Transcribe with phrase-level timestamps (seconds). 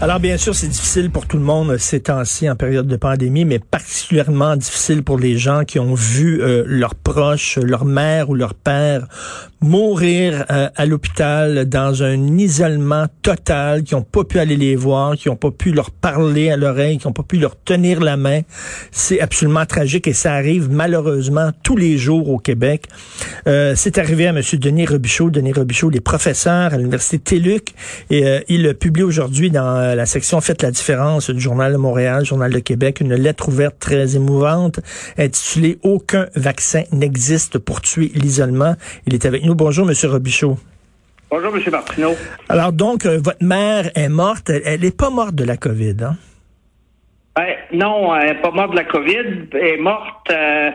[0.00, 3.44] Alors bien sûr, c'est difficile pour tout le monde ces temps-ci en période de pandémie,
[3.44, 8.34] mais particulièrement difficile pour les gens qui ont vu euh, leurs proches, leur mère ou
[8.34, 9.06] leur père
[9.64, 15.16] mourir euh, à l'hôpital dans un isolement total, qui n'ont pas pu aller les voir,
[15.16, 18.18] qui n'ont pas pu leur parler à l'oreille, qui n'ont pas pu leur tenir la
[18.18, 18.42] main.
[18.92, 22.88] C'est absolument tragique et ça arrive malheureusement tous les jours au Québec.
[23.46, 24.42] Euh, c'est arrivé à M.
[24.52, 25.30] Denis Robichaud.
[25.30, 27.74] Denis Robichaud, il est professeur à l'Université TÉLUC
[28.10, 32.24] et euh, il publie aujourd'hui dans la section Faites la différence du Journal de Montréal,
[32.24, 34.80] Journal de Québec, une lettre ouverte très émouvante
[35.18, 38.74] intitulée Aucun vaccin n'existe pour tuer l'isolement.
[39.06, 39.94] Il est avec nous Bonjour, M.
[40.10, 40.58] Robichaud.
[41.30, 41.62] Bonjour, M.
[41.70, 42.14] Martineau.
[42.48, 44.50] Alors, donc, euh, votre mère est morte.
[44.50, 46.16] Elle n'est pas morte de la COVID, hein?
[47.36, 49.48] Ben, non, elle n'est pas morte de la COVID.
[49.52, 50.30] Elle est morte.
[50.30, 50.70] Euh,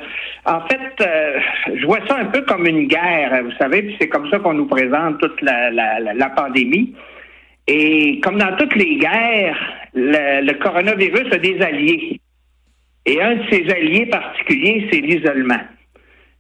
[0.45, 1.39] en fait, euh,
[1.73, 4.53] je vois ça un peu comme une guerre, vous savez, puis c'est comme ça qu'on
[4.53, 6.94] nous présente toute la, pandémie.
[7.72, 9.58] Et comme dans toutes les guerres,
[9.94, 12.20] le, coronavirus a des alliés.
[13.06, 15.62] Et un de ses alliés particuliers, c'est l'isolement.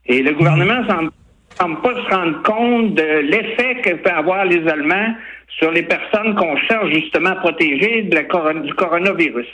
[0.07, 1.11] Et le gouvernement semble
[1.59, 5.13] semble pas se rendre compte de l'effet que peut avoir l'isolement
[5.59, 9.47] sur les personnes qu'on cherche justement à protéger de la du coronavirus.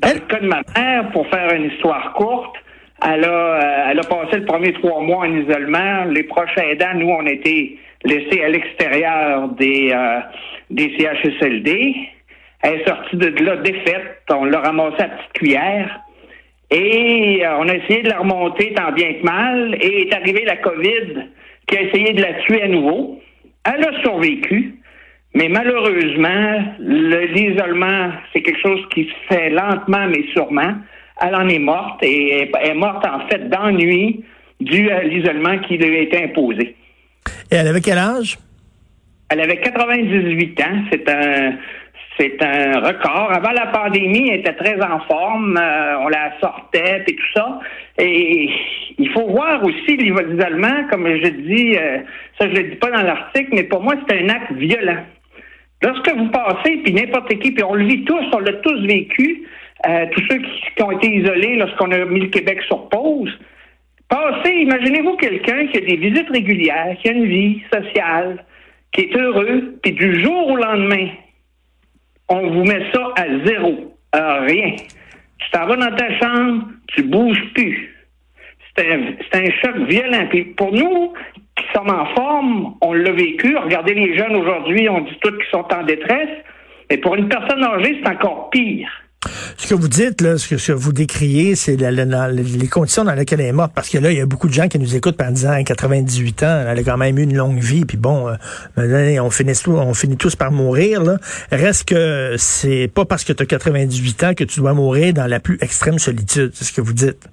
[0.00, 2.56] Dans le cas de ma mère, pour faire une histoire courte,
[3.04, 6.04] elle a, euh, elle a passé le premier trois mois en isolement.
[6.06, 7.30] Les proches aidants, nous, on a
[8.04, 10.20] été laissés à l'extérieur des, euh,
[10.70, 11.94] des CHSLD.
[12.62, 14.22] Elle est sortie de là défaite.
[14.30, 16.00] On l'a ramassée à petite cuillère.
[16.70, 19.76] Et euh, on a essayé de la remonter tant bien que mal.
[19.80, 21.28] Et est arrivée la COVID
[21.66, 23.20] qui a essayé de la tuer à nouveau.
[23.64, 24.74] Elle a survécu.
[25.34, 30.74] Mais malheureusement, l'isolement, c'est quelque chose qui se fait lentement mais sûrement.
[31.20, 34.24] Elle en est morte et est morte en fait d'ennui
[34.60, 36.74] dû à l'isolement qui lui a été imposé.
[37.50, 38.38] Et elle avait quel âge?
[39.30, 40.64] Elle avait 98 ans.
[40.90, 41.52] C'est un,
[42.18, 43.30] c'est un record.
[43.32, 45.56] Avant la pandémie, elle était très en forme.
[45.56, 47.60] Euh, on la sortait et tout ça.
[47.98, 48.50] Et
[48.98, 51.98] il faut voir aussi l'isolement, comme je dis, euh,
[52.38, 55.04] ça je le dis pas dans l'article, mais pour moi, c'est un acte violent.
[55.82, 59.44] Lorsque vous passez, puis n'importe qui, puis on le vit tous, on l'a tous vécu,
[59.86, 63.30] euh, tous ceux qui, ont été isolés lorsqu'on a mis le Québec sur pause,
[64.08, 68.44] passez, imaginez-vous quelqu'un qui a des visites régulières, qui a une vie sociale,
[68.92, 71.08] qui est heureux, puis du jour au lendemain,
[72.28, 74.76] on vous met ça à zéro, à rien.
[75.38, 77.94] Tu t'en vas dans ta chambre, tu bouges plus.
[78.76, 79.00] C'est un,
[79.34, 80.26] un, choc violent.
[80.30, 81.12] Puis pour nous,
[81.56, 83.56] qui sommes en forme, on l'a vécu.
[83.56, 86.44] Regardez les jeunes aujourd'hui, on dit tous qu'ils sont en détresse.
[86.90, 88.90] Mais pour une personne âgée, c'est encore pire.
[89.56, 93.46] Ce que vous dites, là, ce que, vous décriez, c'est les conditions dans lesquelles elle
[93.46, 93.72] est morte.
[93.74, 96.42] Parce que là, il y a beaucoup de gens qui nous écoutent en disant 98
[96.44, 99.94] ans, elle a quand même eu une longue vie, puis bon, euh, on, finit on
[99.94, 101.02] finit tous par mourir.
[101.02, 101.16] Là.
[101.50, 105.26] Reste que c'est pas parce que tu as 98 ans que tu dois mourir dans
[105.26, 107.28] la plus extrême solitude, c'est ce que vous dites.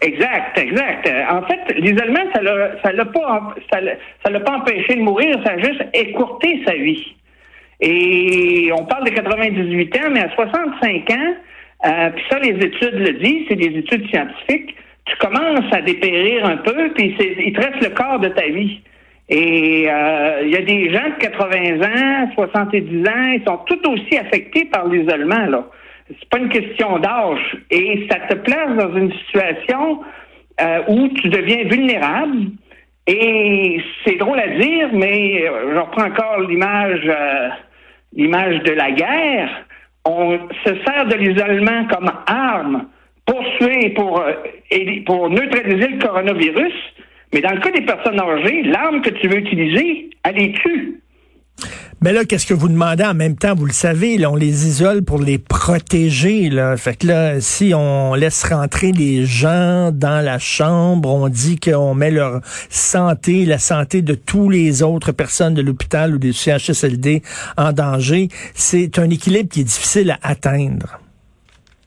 [0.00, 1.08] Exact, exact.
[1.30, 5.58] En fait, l'isolement, ça l'a, l'a pas, ça l'a pas empêché de mourir, ça a
[5.58, 7.14] juste écourté sa vie.
[7.86, 11.34] Et on parle de 98 ans, mais à 65 ans,
[11.84, 14.74] euh, puis ça, les études le disent, c'est des études scientifiques,
[15.04, 18.80] tu commences à dépérir un peu, puis il te reste le corps de ta vie.
[19.28, 23.90] Et euh, il y a des gens de 80 ans, 70 ans, ils sont tout
[23.90, 25.66] aussi affectés par l'isolement, là.
[26.08, 27.56] C'est pas une question d'âge.
[27.70, 30.00] Et ça te place dans une situation
[30.60, 32.48] euh, où tu deviens vulnérable.
[33.06, 37.10] Et c'est drôle à dire, mais je reprends encore l'image
[38.14, 39.66] l'image de la guerre,
[40.04, 42.86] on se sert de l'isolement comme arme
[43.26, 43.42] pour
[43.94, 44.32] pour, euh,
[45.06, 46.74] pour neutraliser le coronavirus.
[47.32, 51.00] Mais dans le cas des personnes âgées, l'arme que tu veux utiliser, elle est tue.
[52.00, 53.04] Mais là, qu'est-ce que vous demandez?
[53.04, 53.54] En même temps?
[53.54, 56.50] Vous le savez, là, on les isole pour les protéger.
[56.50, 56.76] Là.
[56.76, 61.94] Fait que là, si on laisse rentrer les gens dans la chambre, on dit qu'on
[61.94, 67.22] met leur santé, la santé de tous les autres personnes de l'hôpital ou des CHSLD
[67.56, 71.03] en danger, c'est un équilibre qui est difficile à atteindre.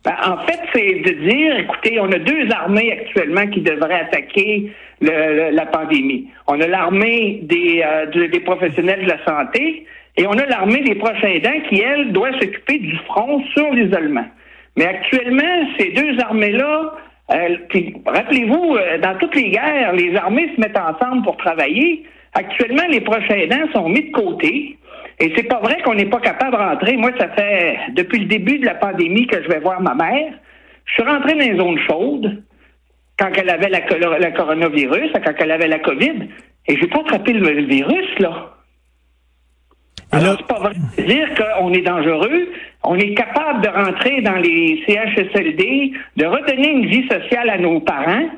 [0.07, 4.71] Ben, en fait, c'est de dire, écoutez, on a deux armées actuellement qui devraient attaquer
[5.01, 6.29] la pandémie.
[6.47, 10.95] On a l'armée des, euh, des professionnels de la santé et on a l'armée des
[10.95, 14.23] proches aidants qui, elle, doit s'occuper du front sur l'isolement.
[14.77, 16.93] Mais actuellement, ces deux armées-là,
[17.31, 17.57] euh,
[18.05, 22.05] rappelez-vous, euh, dans toutes les guerres, les armées se mettent ensemble pour travailler.
[22.33, 24.77] Actuellement, les proches aidants sont mis de côté.
[25.19, 26.97] Et c'est pas vrai qu'on n'est pas capable de rentrer.
[26.97, 30.33] Moi, ça fait depuis le début de la pandémie que je vais voir ma mère.
[30.85, 32.43] Je suis rentré dans une zone chaude
[33.17, 33.79] quand elle avait la,
[34.19, 36.27] la coronavirus, quand elle avait la COVID,
[36.67, 38.53] et j'ai pas attrapé le, virus, là.
[40.11, 42.49] Alors, c'est pas vrai de dire qu'on est dangereux.
[42.83, 47.79] On est capable de rentrer dans les CHSLD, de redonner une vie sociale à nos
[47.81, 48.29] parents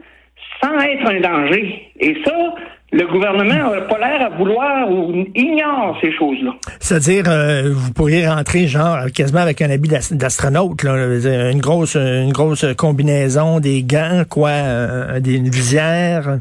[0.64, 1.92] sans être un danger.
[2.00, 2.56] Et ça,
[2.92, 6.52] le gouvernement n'a pas l'air à vouloir ou ignore ces choses-là.
[6.80, 12.66] C'est-à-dire, euh, vous pourriez rentrer genre quasiment avec un habit d'astronaute, une grosse, une grosse
[12.78, 16.40] combinaison, des gants, quoi, euh, des, une visière.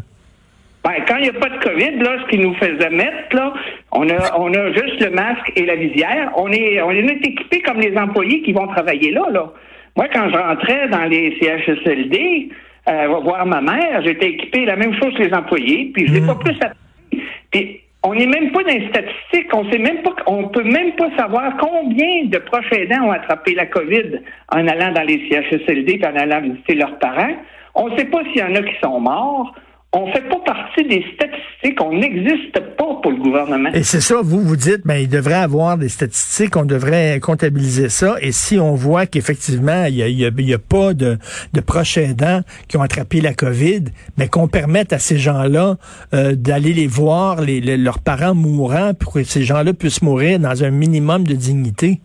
[0.85, 3.53] Ben, quand il n'y a pas de COVID, là, ce qu'ils nous faisait mettre, là,
[3.93, 6.31] on a, on a juste le masque et la visière.
[6.37, 9.53] On est, on est équipés comme les employés qui vont travailler là, là.
[9.97, 12.51] Moi, quand je rentrais dans les CHSLD,
[12.89, 16.27] euh, voir ma mère, j'étais équipé la même chose que les employés, puis je n'ai
[16.27, 16.41] pas mhm.
[16.41, 17.23] plus appris.
[17.51, 20.93] Puis on n'est même pas dans les statistiques, on sait même pas, on peut même
[20.93, 24.21] pas savoir combien de proches aidants ont attrapé la COVID
[24.53, 27.35] en allant dans les CHSLD et en allant visiter leurs parents.
[27.75, 29.55] On ne sait pas s'il y en a qui sont morts
[29.93, 33.71] on fait pas partie des statistiques, on n'existe pas pour le gouvernement.
[33.73, 37.89] Et c'est ça, vous vous dites, ben il devrait avoir des statistiques, on devrait comptabiliser
[37.89, 38.17] ça.
[38.21, 41.17] Et si on voit qu'effectivement il y a, pas de,
[41.55, 43.85] de proches aidants qui ont attrapé la COVID,
[44.19, 45.77] mais qu'on permette à ces gens-là
[46.13, 50.65] euh, d'aller les voir, les, leurs parents mourants, pour que ces gens-là puissent mourir dans
[50.65, 52.01] un minimum de dignité.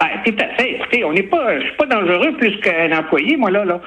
[0.00, 0.72] Ah, tout à fait.
[0.72, 3.80] Écoutez, on n'est pas, je suis pas dangereux plus qu'un employé, moi là, là.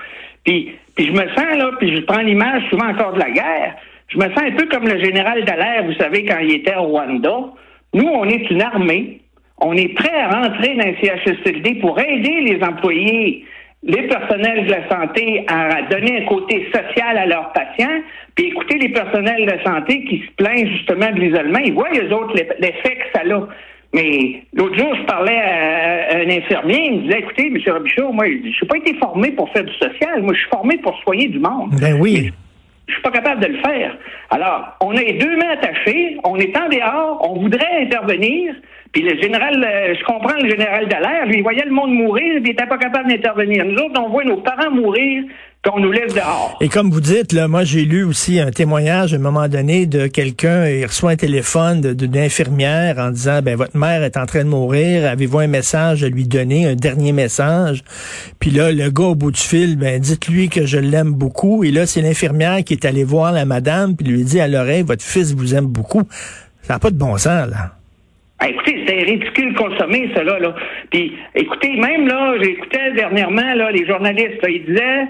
[0.44, 3.76] Puis, puis je me sens, là, puis je prends l'image souvent encore de la guerre,
[4.10, 6.84] je me sens un peu comme le général Dallaire, vous savez, quand il était au
[6.84, 7.52] Rwanda.
[7.94, 9.22] Nous, on est une armée.
[9.62, 13.46] On est prêt à rentrer dans le CHSLD pour aider les employés,
[13.84, 18.02] les personnels de la santé à donner un côté social à leurs patients,
[18.36, 21.60] puis écouter les personnels de santé qui se plaignent justement de l'isolement.
[21.60, 23.48] Ils voient, les autres, l'effet que ça a.
[23.94, 27.58] Mais l'autre jour, je parlais à un infirmier, il me disait, écoutez, M.
[27.74, 30.78] Robichaud, moi, je n'ai pas été formé pour faire du social, moi, je suis formé
[30.78, 31.72] pour soigner du monde.
[31.80, 32.32] Ben oui.
[32.88, 33.98] Je suis pas capable de le faire.
[34.30, 38.56] Alors, on a les deux mains attachées, on est en dehors, on voudrait intervenir,
[38.92, 42.38] puis le général, euh, je comprends le général Dallaire, lui, il voyait le monde mourir,
[42.38, 43.64] il n'était pas capable d'intervenir.
[43.66, 45.24] Nous autres, on voit nos parents mourir,
[45.64, 46.58] qu'on nous laisse dehors.
[46.62, 49.86] Et comme vous dites, là, moi j'ai lu aussi un témoignage à un moment donné
[49.86, 54.26] de quelqu'un, il reçoit un téléphone d'une infirmière en disant ben votre mère est en
[54.26, 57.84] train de mourir, avez-vous un message à lui donner, un dernier message?
[58.40, 61.66] Puis là le gars au bout du fil, ben dites-lui que je l'aime beaucoup.
[61.66, 64.84] Et là c'est l'infirmière qui est allée voir la madame puis lui dit à l'oreille
[64.84, 66.04] votre fils vous aime beaucoup.
[66.62, 67.79] Ça n'a pas de bon sens là.
[68.40, 70.56] Ah, écoutez, c'est ridicule consommer cela là.
[70.92, 75.08] Puis écoutez, même là, j'écoutais dernièrement là les journalistes, ils disaient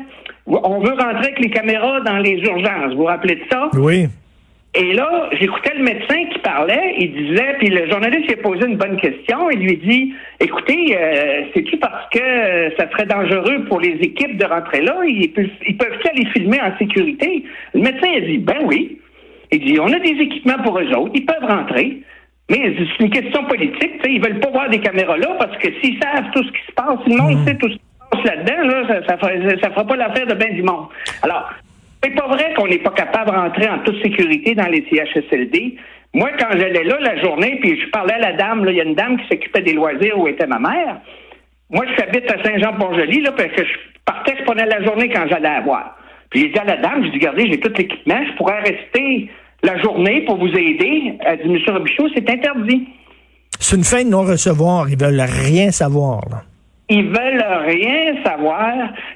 [0.48, 2.94] on veut rentrer avec les caméras dans les urgences.
[2.94, 3.70] Vous vous rappelez de ça?
[3.74, 4.08] Oui.
[4.76, 8.68] Et là, j'écoutais le médecin qui parlait, il disait, puis le journaliste lui a posé
[8.68, 13.66] une bonne question, il lui dit, écoutez, euh, c'est-tu parce que euh, ça serait dangereux
[13.68, 14.96] pour les équipes de rentrer là?
[15.08, 15.34] Ils,
[15.68, 17.44] ils peuvent aller filmer en sécurité?
[17.74, 19.00] Le médecin a dit, ben oui.
[19.52, 22.02] Il dit, on a des équipements pour eux autres, ils peuvent rentrer.
[22.50, 26.00] Mais c'est une question politique, ils veulent pas voir des caméras là parce que s'ils
[26.02, 27.46] savent tout ce qui se passe, le monde mhm.
[27.46, 27.82] sait tout ce qui
[28.24, 29.32] là-dedans, là, ça, ça, fera,
[29.70, 30.88] fera pas l'affaire de bien du monde.
[31.22, 31.50] Alors,
[32.04, 35.76] c'est pas vrai qu'on n'est pas capable de rentrer en toute sécurité dans les CHSLD.
[36.14, 38.84] Moi, quand j'allais là la journée, puis je parlais à la dame, il y a
[38.84, 40.98] une dame qui s'occupait des loisirs où était ma mère.
[41.70, 43.74] Moi, je habite à Saint-Jean-Port-Joli, là, parce que je
[44.06, 45.96] partais, je prenais la journée quand j'allais à voir.
[46.32, 49.30] Puis j'ai dit à la dame, je dis, regardez, j'ai tout l'équipement, je pourrais rester
[49.64, 51.14] la journée pour vous aider.
[51.22, 52.88] Elle dit, Monsieur Robichaud, c'est interdit.
[53.60, 54.90] C'est une fin de non-recevoir.
[54.90, 56.22] Ils veulent rien savoir.
[56.30, 56.44] Là.
[56.90, 58.74] Ils veulent rien savoir.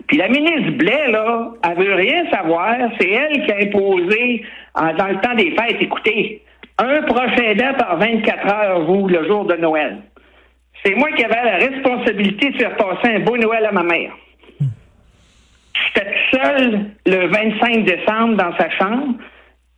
[0.07, 2.75] Puis la ministre Blais, là, elle veut rien savoir.
[2.99, 4.43] C'est elle qui a imposé,
[4.75, 6.41] dans le temps des fêtes, écoutez,
[6.77, 9.97] un prochain aidant par 24 heures, vous, le jour de Noël.
[10.83, 14.11] C'est moi qui avais la responsabilité de faire passer un beau Noël à ma mère.
[15.95, 19.15] J'étais seule le 25 décembre dans sa chambre.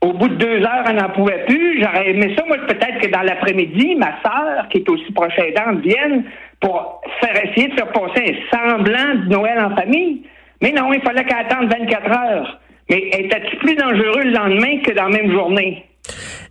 [0.06, 1.82] Au bout de deux heures, elle n'en pouvait plus.
[1.82, 5.82] J'aurais aimé ça, moi, peut-être que dans l'après-midi, ma sœur, qui est aussi proche aidante,
[5.82, 6.26] vienne
[6.60, 10.22] pour faire essayer de faire passer un semblant de Noël en famille.
[10.62, 12.60] Mais non, il fallait qu'elle attende 24 heures.
[12.88, 15.84] Mais était-tu plus dangereux le lendemain que dans la même journée?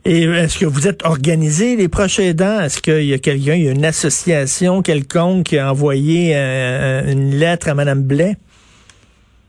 [0.04, 2.60] Et est-ce que vous êtes organisé les prochains aidants?
[2.60, 7.12] Est-ce qu'il y a quelqu'un, il y a une association quelconque qui a envoyé euh,
[7.12, 8.34] une lettre à Mme Blais?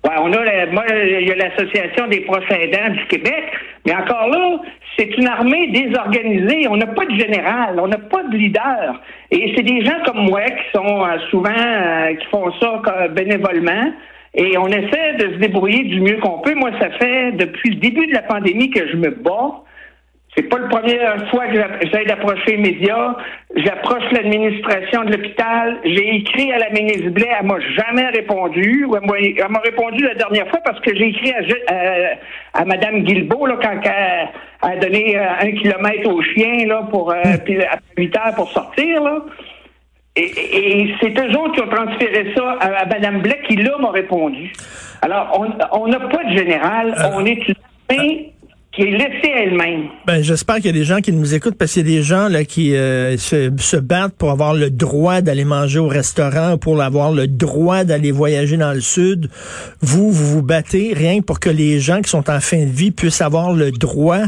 [0.05, 3.43] Ouais, on a, moi, il y a l'association des proches aidants du Québec,
[3.87, 4.59] mais encore là,
[4.95, 6.67] c'est une armée désorganisée.
[6.69, 9.01] On n'a pas de général, on n'a pas de leader.
[9.31, 13.93] Et c'est des gens comme moi qui sont euh, souvent, euh, qui font ça bénévolement.
[14.35, 16.53] Et on essaie de se débrouiller du mieux qu'on peut.
[16.53, 19.63] Moi, ça fait depuis le début de la pandémie que je me bats.
[20.35, 23.15] C'est pas la première fois que j'essaie d'approcher les médias.
[23.55, 25.79] J'approche l'administration de l'hôpital.
[25.85, 27.29] J'ai écrit à la ministre Blais.
[27.39, 28.85] Elle m'a jamais répondu.
[28.93, 33.57] Elle m'a répondu la dernière fois parce que j'ai écrit à, à, Mme Guilbeault là,
[33.61, 37.15] quand elle a donné euh, un kilomètre au chien là, pour euh,
[37.45, 39.01] puis à 8 heures pour sortir.
[39.01, 39.21] Là.
[40.17, 44.51] Et, c'est eux autres qui ont transféré ça à, Mme Blais qui, là, m'a répondu.
[45.01, 46.93] Alors, on n'a pas de général.
[46.97, 47.55] Euh, on est une
[50.05, 52.27] Ben, j'espère qu'il y a des gens qui nous écoutent parce qu'il y des gens
[52.27, 56.81] là qui euh, se, se, battent pour avoir le droit d'aller manger au restaurant, pour
[56.81, 59.29] avoir le droit d'aller voyager dans le sud.
[59.81, 62.91] Vous, vous vous battez rien pour que les gens qui sont en fin de vie
[62.91, 64.23] puissent avoir le droit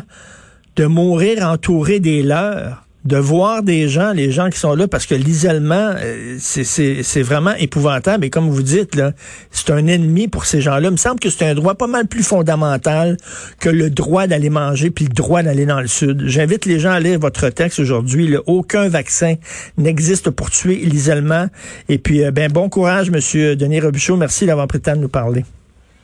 [0.78, 5.06] de mourir entourés des leurs de voir des gens, les gens qui sont là, parce
[5.06, 8.26] que l'isolement, euh, c'est vraiment épouvantable.
[8.26, 9.14] Et comme vous dites, là,
[9.52, 10.90] c'est un ennemi pour ces gens-là.
[10.90, 13.18] Il me semble que c'est un droit pas mal plus fondamental
[13.60, 16.24] que le droit d'aller manger puis le droit d'aller dans le sud.
[16.26, 18.36] J'invite les gens à lire votre texte aujourd'hui.
[18.46, 19.36] Aucun vaccin
[19.78, 21.48] n'existe pour tuer l'isolement.
[21.88, 24.18] Et puis, euh, ben bon courage, Monsieur Denis Robichaud.
[24.18, 25.46] Merci d'avoir pris le temps de nous parler.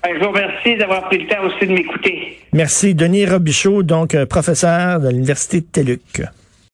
[0.06, 2.38] Je vous remercie d'avoir pris le temps aussi de m'écouter.
[2.52, 2.94] Merci.
[2.94, 6.24] Denis Robichaud, donc euh, professeur de l'Université de TELUC.